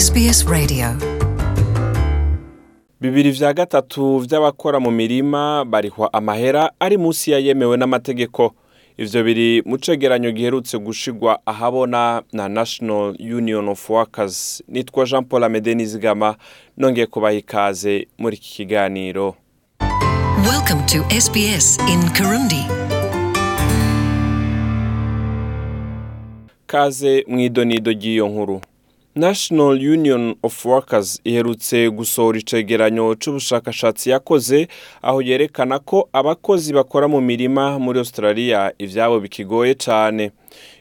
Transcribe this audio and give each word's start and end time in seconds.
SBS 0.00 0.46
Radio. 0.48 0.86
Bibiri 3.00 3.30
vya 3.30 3.52
gatatu 3.52 4.18
vy'abakora 4.18 4.80
mu 4.80 4.90
mirima 4.90 5.64
barihwa 5.64 6.12
amahera 6.12 6.70
ari 6.80 6.96
munsi 6.98 7.30
ya 7.30 7.38
yemewe 7.38 7.76
n'amategeko. 7.76 8.52
Ivyo 8.98 9.24
biri 9.24 9.62
mu 9.66 9.78
cegeranyo 9.78 10.32
giherutse 10.32 10.78
gushigwa 10.78 11.40
ahabona 11.46 12.22
na 12.32 12.48
national 12.48 13.16
union 13.20 13.68
of 13.68 13.90
workers. 13.90 14.62
Nitwa 14.68 15.04
jean 15.06 15.24
paul 15.24 15.44
amede 15.44 15.74
nizigama 15.74 16.36
nongeye 16.76 17.06
kubaha 17.06 17.34
ikaze 17.34 18.08
muri 18.18 18.36
iki 18.36 18.50
kiganiro. 18.54 19.34
Welcome 20.50 20.82
to 20.86 21.20
SBS 21.20 21.78
in 21.88 22.10
Kirundi. 22.12 22.66
Kaze 26.66 27.24
mw'idonido 27.28 27.92
ry'iyo 27.92 28.28
nkuru. 28.28 28.60
National 29.16 29.78
union 29.92 30.34
of 30.42 30.64
workers 30.66 31.20
iherutse 31.24 31.90
gusohora 31.90 32.38
icegeranyo 32.38 33.14
c'ubushakashatsi 33.14 34.10
yakoze 34.10 34.68
aho 35.02 35.22
yerekana 35.22 35.78
ko 35.78 36.08
abakozi 36.12 36.72
bakora 36.72 37.08
mu 37.08 37.20
mirima 37.20 37.78
muri 37.78 37.98
australia 37.98 38.72
ivyabo 38.78 39.20
bikigoye 39.20 39.74
cane. 39.74 40.30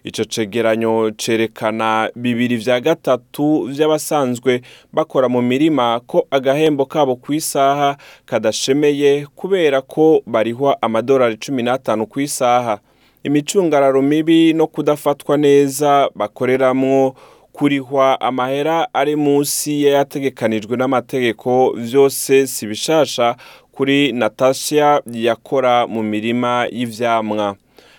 Ico 0.03 0.23
cegeranyo 0.23 1.11
cerekana 1.17 2.09
bibiri 2.16 2.58
vya 2.58 2.80
gatatu 2.80 3.61
vy'abasanzwe 3.71 4.61
bakora 4.94 5.30
mu 5.30 5.41
mirima 5.41 5.99
ko 6.08 6.27
agahembo 6.31 6.86
kabo 6.86 7.16
kw'isaha 7.16 7.97
kadashemeye 8.25 9.25
kubera 9.36 9.81
ko 9.81 10.22
barihwa 10.27 10.81
amadolari 10.81 11.38
cumi 11.38 11.63
n'atanu 11.63 12.05
kw'isaha. 12.08 12.80
Imicungararo 13.23 14.02
mibi 14.02 14.53
no 14.53 14.67
kudafatwa 14.67 15.38
neza 15.38 16.09
bakoreramwo 16.16 17.16
kurihwa 17.55 18.22
amahera 18.22 18.88
ari 18.94 19.16
munsi 19.16 19.84
y'ayategekanijwe 19.84 20.78
n'amategeko 20.78 21.72
vyose 21.78 22.47
si 22.47 22.67
bishasha 22.67 23.36
kuri 23.72 24.12
natasha 24.12 25.02
yakora 25.12 25.88
mu 25.88 26.03
mirima 26.03 26.67
y'ivyamwa. 26.72 27.56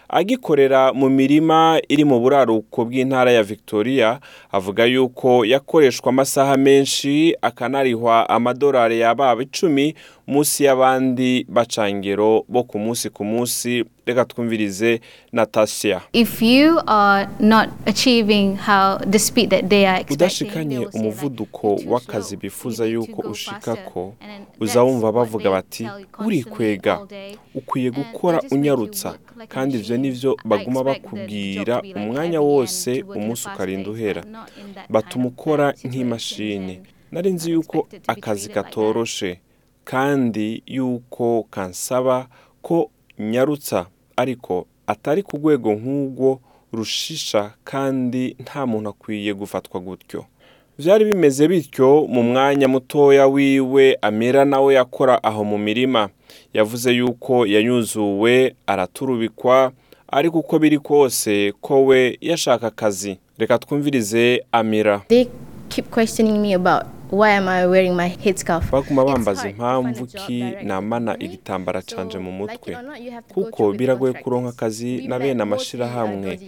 Agikorera 0.09 0.93
mu 0.93 1.09
mirima 1.11 1.81
iri 1.89 2.05
mu 2.05 2.21
buraruko 2.21 2.85
bw'intara 2.85 3.33
ya 3.33 3.43
victoria 3.43 4.21
avuga 4.53 4.85
yuko 4.85 5.45
yakoreshwa 5.45 6.09
amasaha 6.09 6.57
menshi 6.57 7.35
akanarihwa 7.43 8.29
amadolari 8.29 9.01
yababa 9.01 9.43
icumi 9.43 9.95
munsi 10.27 10.65
y'abandi 10.65 11.47
bacangero 11.49 12.45
bo 12.49 12.65
ku 12.65 12.79
munsi 12.79 13.11
ku 13.11 13.25
munsi 13.25 13.85
reka 14.07 14.25
twumvirize 14.25 15.01
natasha. 15.33 16.03
If 16.13 16.43
you 16.43 16.81
are 16.87 17.29
not 17.41 17.69
achieving 17.87 18.57
how 18.57 18.99
the 18.99 19.19
speed 19.19 19.51
that 19.51 19.69
they 19.69 19.87
are 19.87 20.01
expecting, 20.01 20.17
udashikanye 20.17 20.79
umuvuduko 20.95 21.67
"You're 21.69 21.85
too 21.85 21.91
w'akazi 21.91 22.37
bifuza 22.37 22.87
yuko 22.87 23.23
go 23.23 23.29
ushikako 23.31 24.15
faster." 24.19 24.29
And 24.31 24.31
then 24.31 24.47
uza 24.61 24.83
wumva 24.83 25.13
bavuga 25.13 25.51
bati 25.51 25.89
urikwega 26.19 27.07
ukwiye 27.55 27.91
gukora 27.91 28.41
unyarutsa. 28.51 29.19
kandi 29.49 29.77
ivyo 29.79 29.97
machine. 29.97 30.09
nivyo 30.09 30.33
I 30.45 30.49
baguma 30.49 30.85
bakubwira 30.85 31.83
umwanya 31.97 32.41
wose 32.41 33.03
umunsi 33.03 33.49
ukarinda 33.49 33.91
uhera. 33.91 34.25
batuma 34.91 35.27
ukora 35.27 35.75
nk'imashini. 35.85 36.81
Nari 37.13 37.31
nzi 37.33 37.51
yuko 37.51 37.89
akazi 38.07 38.49
katoroshe. 38.49 39.41
Kandi 39.87 40.63
yuko 40.67 41.47
kansaba 41.51 42.27
ko 42.63 42.91
nyarutsa 43.19 43.87
ariko 44.17 44.67
atari 44.87 45.23
ku 45.23 45.37
rwego 45.39 45.73
nk'ubwo 45.75 46.41
rushisha 46.73 47.55
kandi 47.65 48.37
nta 48.43 48.67
muntu 48.67 48.89
akwiye 48.91 49.35
gufatwa 49.35 49.81
gutyo. 49.81 50.25
Vyari 50.79 51.05
bimeze 51.05 51.49
bityo 51.49 52.05
mu 52.09 52.23
mwanya 52.23 52.69
mutoya 52.69 53.27
wiwe 53.27 53.99
amera 54.03 54.45
nawe 54.45 54.75
yakora 54.75 55.23
aho 55.23 55.45
mu 55.45 55.59
mirima. 55.59 56.09
Yavuze 56.55 56.93
yuko 56.93 57.47
yanyuzuwe 57.47 58.55
araturubikwa 58.67 59.73
ariko 60.13 60.39
uko 60.39 60.59
biri 60.59 60.79
kose 60.79 61.53
ko 61.61 61.85
we 61.87 62.19
yashaka 62.21 62.67
akazi. 62.67 63.19
Reka 63.39 63.59
twumvirize 63.59 64.45
amira. 64.53 65.03
Why 67.11 67.31
am 67.37 67.49
I 67.49 67.67
wearing 67.67 67.95
my 67.97 68.09
headscarf. 68.09 68.71
baguma 68.71 69.05
bambaza 69.05 69.49
impamvu 69.49 70.07
ki 70.07 70.45
namana 70.63 71.17
igitambara 71.19 71.83
canje 71.83 72.19
mu 72.19 72.33
mutwe. 72.33 72.77
kuko 73.29 73.73
biragoye 73.73 74.13
kuronka 74.13 74.49
akazi 74.49 75.09
na 75.09 75.19
bene 75.19 75.43
amashirahamwe 75.43 76.41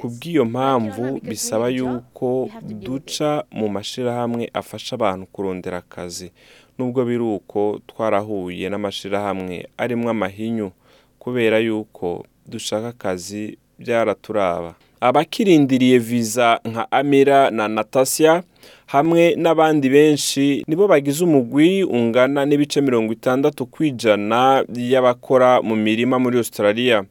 kubw'iyo 0.00 0.44
mpamvu 0.44 1.20
bisaba 1.22 1.68
yuko 1.68 2.50
duca 2.64 3.44
mu 3.50 3.68
mashirahamwe 3.68 4.50
afasha 4.54 4.96
abantu 4.96 5.26
kurondera 5.26 5.78
akazi 5.78 6.32
nubwo 6.78 7.04
biri 7.04 7.22
uko 7.22 7.80
twarahuye 7.86 8.68
n'amashirahamwe 8.68 9.68
arimwo 9.78 10.10
amahinyu 10.10 10.70
kubera 11.18 11.58
yuko 11.58 12.24
dushaka 12.46 12.88
akazi 12.88 13.58
byaraturaba. 13.78 14.74
Abakirindiriye 15.00 15.98
viza 15.98 16.60
nka 16.64 16.90
amira 16.92 17.50
na 17.50 17.68
natasha 17.68 18.42
hamwe 18.88 19.34
n'abandi 19.36 19.88
benshi 19.88 20.64
nibo 20.68 20.88
bagize 20.88 21.24
umugwi 21.24 21.84
ungana 21.84 22.46
n'ibice 22.48 22.80
mirongo 22.80 23.12
itandatu 23.12 23.66
kw'ijana 23.66 24.64
y'abakora 24.72 25.60
mu 25.62 25.76
mirima 25.76 26.16
muri 26.18 26.36
australia. 26.38 27.04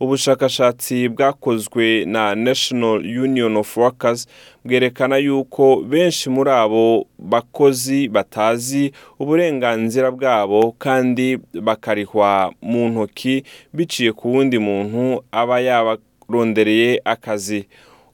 Ubushakashatsi 0.00 1.08
bwakozwe 1.08 2.04
na 2.04 2.34
national 2.34 3.00
union 3.24 3.56
of 3.56 3.76
workers 3.76 4.26
bwerekana 4.64 5.16
yuko 5.16 5.76
benshi 5.88 6.30
muri 6.30 6.50
abo 6.50 7.06
bakozi 7.18 8.08
batazi 8.08 8.92
uburenganzira 9.18 10.10
bwabo 10.10 10.74
kandi 10.78 11.38
bakarihwa 11.62 12.52
mu 12.62 12.88
ntoki 12.88 13.42
biciye 13.72 14.12
ku 14.12 14.32
wundi 14.32 14.58
muntu 14.58 15.24
aba 15.32 15.60
yabarondereye 15.60 17.00
akazi. 17.04 17.64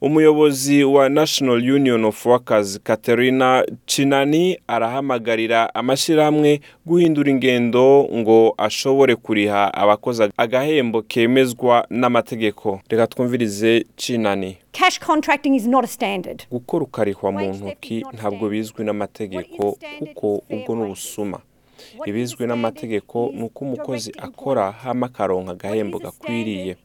Umuyobozi 0.01 0.85
wa 0.85 1.09
national 1.09 1.71
union 1.75 2.05
of 2.05 2.27
workers 2.27 2.81
katerina 2.83 3.65
cinani 3.87 4.59
arahamagarira 4.67 5.75
amashyirahamwe 5.75 6.61
guhindura 6.87 7.31
ingendo 7.31 8.09
ngo 8.15 8.55
ashobore 8.59 9.17
kuriha 9.17 9.75
abakozi 9.75 10.23
agahembo 10.37 11.03
kemezwa 11.03 11.87
n'amategeko. 11.91 12.81
Reka 12.89 13.07
twumvirize 13.07 13.85
cinani 13.97 14.57
gukora 16.51 16.85
ukarihwa 16.85 17.33
mu 17.33 17.53
ntoki 17.55 18.05
ntabwo 18.15 18.49
bizwi 18.49 18.85
n'amategeko 18.85 19.77
kuko 19.99 20.43
ubwo 20.51 20.75
ni 20.77 20.83
ubusuma. 20.83 21.41
Ibizwi 22.07 22.47
n'amategeko 22.47 23.31
ni 23.35 23.43
uko 23.43 23.65
umukozi 23.65 24.13
akora 24.19 24.71
hama 24.73 25.07
akaronka 25.07 25.51
agahembo 25.53 25.99
gakwiriye. 25.99 26.77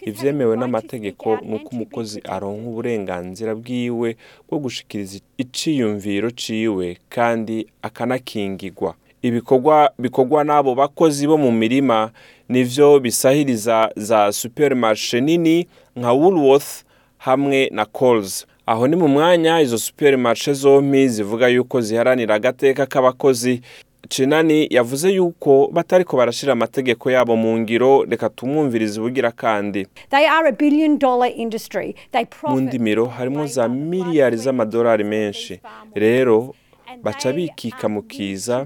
ivyemewe 0.00 0.56
n'amategeko 0.56 1.38
ni 1.42 1.54
uko 1.54 1.68
umukozi 1.72 2.20
aronka 2.24 2.68
uburenganzira 2.68 3.54
bwiwe 3.54 4.16
bwo 4.48 4.58
gushikiriza 4.58 5.18
iciyumviro 5.38 6.30
ciwe 6.30 6.96
kandi 7.08 7.66
akanakingigwa. 7.82 8.94
Ibikorwa 9.22 9.90
bikorwa 9.98 10.44
n'abo 10.44 10.74
bakozi 10.74 11.26
bo 11.26 11.36
mu 11.38 11.52
mirima 11.52 12.10
nivyo 12.48 13.00
bisahiriza 13.00 13.90
za 13.96 14.32
supermarché 14.32 15.20
nini 15.20 15.66
nka 15.96 16.12
Woolworth 16.12 16.84
hamwe 17.18 17.68
na 17.72 17.84
Coles. 17.84 18.46
Aho 18.66 18.86
ni 18.88 18.96
mu 18.96 19.08
mwanya 19.08 19.60
izo 19.60 19.78
supermarché 19.78 20.52
zompi 20.52 21.08
zivuga 21.08 21.48
yuko 21.48 21.80
ziharanira 21.80 22.34
agateka 22.34 22.86
k'abakozi. 22.86 23.60
Cinani 24.08 24.66
yavuze 24.70 25.10
yuko 25.10 25.68
batariko 25.72 26.16
barashira 26.16 26.52
amategeko 26.52 27.10
yabo 27.10 27.36
mu 27.36 27.58
ngiro 27.58 28.04
reka 28.04 28.28
tumwumvirize 28.28 29.00
ubugira 29.00 29.30
kandi. 29.32 29.86
Mu 32.48 32.60
ndimiro 32.60 33.06
harimo 33.06 33.46
za 33.46 33.68
miliyari 33.68 34.36
z'amadolari 34.36 35.04
menshi. 35.04 35.60
rero 35.94 36.54
baca 37.02 37.32
bikika 37.32 37.88
mu 37.88 38.02
kiza 38.02 38.64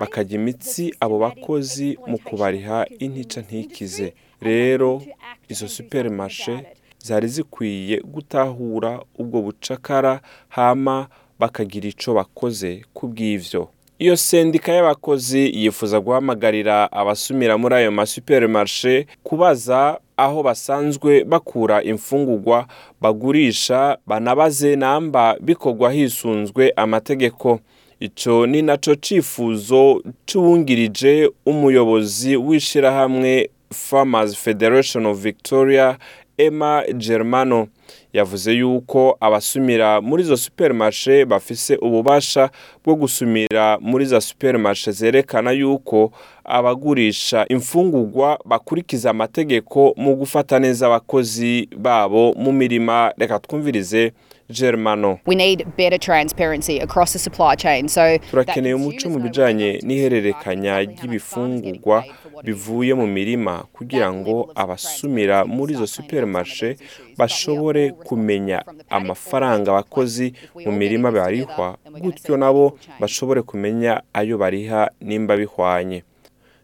bakajya 0.00 0.34
imitsi 0.40 0.94
abo 1.00 1.18
bakozi 1.18 1.98
mu 2.06 2.18
kubariha 2.18 2.86
intica 2.98 3.40
ntikize. 3.40 4.14
rero 4.40 5.02
izo 5.48 5.66
it. 5.66 6.66
zari 6.98 7.28
zikwiye 7.28 8.00
gutahura 8.00 9.00
ubwo 9.18 9.42
bucakara 9.42 10.20
hama 10.48 11.08
bakagira 11.38 11.88
ico 11.88 12.14
bakoze 12.14 12.82
ku 12.94 13.06
bw'ivyo 13.08 13.68
iyo 14.02 14.16
sendika 14.16 14.72
y'abakozi 14.72 15.42
yifuza 15.62 16.00
guhamagarira 16.00 16.92
abasumira 16.92 17.54
muri 17.58 17.74
ayo 17.74 17.90
masupermarshe 17.92 19.06
kubaza 19.22 19.98
aho 20.16 20.42
basanzwe 20.42 21.24
bakura 21.24 21.82
imfungurwa 21.82 22.66
bagurisha 23.00 23.98
banabaze 24.06 24.76
namba 24.76 25.36
bikorwa 25.40 25.92
hisunzwe 25.92 26.72
amategeko. 26.76 27.60
Ico 28.00 28.46
ni 28.46 28.62
naco 28.62 28.94
cifuzo 28.94 30.02
c'uwungirije 30.26 31.30
umuyobozi 31.46 32.36
w'ishirahamwe 32.36 33.50
farmers 33.74 34.36
federation 34.36 35.06
of 35.06 35.18
victoria 35.22 35.96
emma 36.38 36.82
germano. 36.96 37.68
Yavuze 38.12 38.52
yuko 38.52 39.16
abasumira 39.20 40.00
muri 40.00 40.22
izo 40.22 40.36
supermarché 40.36 41.24
bafise 41.24 41.76
ububasha 41.76 42.50
bwo 42.84 42.94
gusumira 42.94 43.78
muri 43.80 44.04
za 44.06 44.20
supermarché 44.20 44.92
zerekana 44.92 45.50
yuko 45.52 46.12
abagurisha 46.44 47.46
imfungurwa 47.48 48.38
bakurikiza 48.44 49.10
amategeko 49.10 49.94
mu 49.96 50.14
gufata 50.16 50.58
neza 50.58 50.86
abakozi 50.86 51.68
babo 51.76 52.32
mu 52.36 52.52
mirima. 52.52 53.12
Reka 53.18 53.38
twumvirize 53.38 54.12
Germano. 54.50 55.18
We 55.26 55.34
need 55.34 55.64
better 55.76 55.98
transparency 55.98 56.78
across 56.78 57.12
the 57.12 57.18
supply 57.18 57.54
chain. 57.56 57.88
So 57.88 58.18
turakeneye 58.30 58.74
umuco 58.74 59.08
mu 59.10 59.18
bijanye 59.20 59.80
n'ihererekanya 59.82 60.80
ry'ibifungurwa 60.80 62.04
bivuye 62.44 62.94
mu 62.94 63.06
mirima 63.06 63.64
kugira 63.72 64.12
ngo 64.12 64.50
abasumira 64.54 65.44
muri 65.44 65.74
izo 65.74 65.86
supermarché 65.86 66.76
bashobore 67.18 67.90
kumenya 67.90 68.62
amafaranga 68.90 69.70
abakozi 69.70 70.32
mu 70.66 70.72
mirima 70.72 71.10
barihwa 71.10 71.76
gutyo 72.00 72.36
nabo 72.36 72.78
bashobore 73.00 73.42
kumenya 73.42 74.02
ayo 74.12 74.38
bariha 74.38 74.90
nimba 75.00 75.36
bihwanye. 75.36 76.02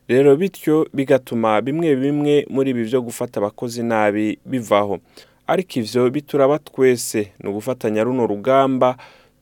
Rero 0.08 0.36
bityo 0.36 0.88
bigatuma 0.94 1.60
bimwe 1.60 1.96
bimwe 1.96 2.46
muri 2.50 2.70
ibi 2.70 2.84
byo 2.84 3.02
gufata 3.02 3.40
abakozi 3.40 3.82
nabi 3.82 4.38
bivaho. 4.44 4.98
Ariko 5.48 5.78
ivyo 5.78 6.10
bituraba 6.10 6.58
twese 6.58 7.32
ni 7.42 7.48
ugufatanya 7.50 8.04
runo 8.04 8.26
rugamba 8.26 8.96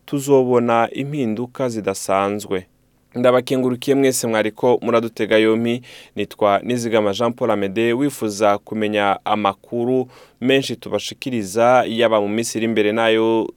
tuzobona 0.06 0.88
impinduka 0.93 1.69
zidasanzwe. 1.69 2.67
Ndabakengurukiye 3.14 3.94
mwese 3.94 4.26
mwariko 4.26 4.79
muradutega 4.82 5.37
yompi 5.38 5.82
nitwa 6.17 6.61
nizigama 6.62 7.12
jean 7.12 7.32
paul 7.32 7.50
amede 7.50 7.93
wifuza 7.93 8.58
kumenya 8.58 9.19
amakuru 9.25 10.08
menshi 10.41 10.76
tubashikiriza 10.76 11.85
yaba 11.88 12.20
mu 12.20 12.29
minsi 12.29 12.58
iri 12.58 12.64
imbere 12.64 12.93
na 12.93 13.08
yo 13.08 13.49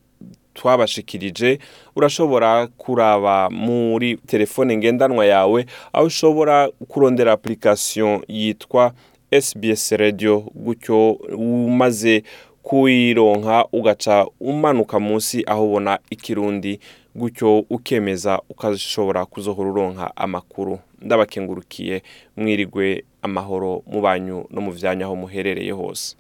twabashikirije 0.53 1.59
urashobora 1.95 2.67
kuraba 2.67 3.49
muri 3.49 4.17
telefone 4.17 4.77
ngendanwa 4.77 5.25
yawe 5.25 5.65
aho 5.93 6.05
ushobora 6.05 6.69
kurondera 6.87 7.31
application 7.31 8.21
yitwa 8.27 8.91
SBS 9.31 9.91
radio 9.91 10.39
gutyo 10.55 11.11
umaze 11.37 12.23
kuyironka 12.63 13.65
ugaca 13.73 14.25
umanuka 14.39 14.99
munsi 14.99 15.43
aho 15.47 15.65
ubona 15.67 15.99
ikirundi 16.09 16.79
gutyo 17.15 17.59
ukemeza 17.69 18.41
ukashobora 18.49 19.25
kuzohora 19.25 19.69
uronka 19.69 20.15
amakuru 20.17 20.79
ndabakengurukiye 21.01 22.03
mwirigwe 22.37 23.03
amahoro 23.21 23.83
mu 23.91 24.01
banyu 24.01 24.45
no 24.51 24.61
mu 24.61 24.71
vyanya 24.71 25.05
aho 25.05 25.15
muherereye 25.15 25.71
hose 25.71 26.15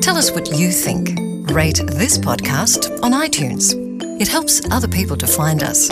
Tell 0.00 0.16
us 0.18 0.30
what 0.32 0.48
you 0.60 0.70
think. 0.70 1.08
Rate 1.50 1.82
this 1.98 2.18
podcast 2.18 2.90
on 3.02 3.12
iTunes. 3.26 3.74
It 4.20 4.28
helps 4.28 4.60
other 4.70 4.88
people 4.88 5.16
to 5.16 5.26
find 5.26 5.62
us. 5.62 5.90